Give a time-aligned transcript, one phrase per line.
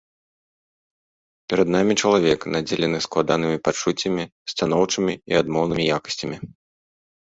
[1.51, 4.23] Перад намі чалавек, надзелены складанымі пачуццямі,
[4.55, 6.37] станоўчымі і адмоўнымі якасцямі.